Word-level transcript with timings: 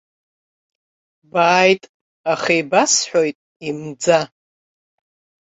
Бааит, 1.31 1.83
аха 2.33 2.51
ибасҳәоит 2.59 3.37
имӡа. 3.67 4.19